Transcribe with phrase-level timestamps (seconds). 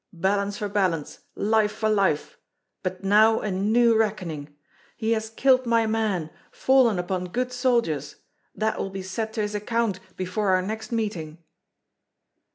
[0.13, 2.39] Balance for balance, life for life;
[2.81, 4.55] but now a new reckoning!
[4.97, 8.15] He has killed my men, fallen upon good soldiers;
[8.55, 11.37] that will be set to his account before our next meeting."